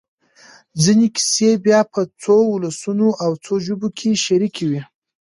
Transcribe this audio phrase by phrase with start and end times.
[0.83, 4.81] ځينې کیسې بیا په څو ولسونو او څو ژبو کې شریکې وي.